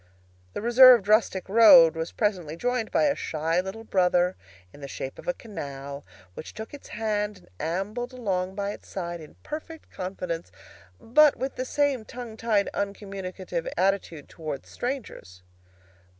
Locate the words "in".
4.73-4.81, 9.21-9.35